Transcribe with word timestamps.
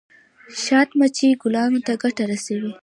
شات 0.63 0.89
مچۍ 0.99 1.29
ګلانو 1.41 1.79
ته 1.85 1.93
ګټه 2.01 2.23
رسوي 2.31 2.71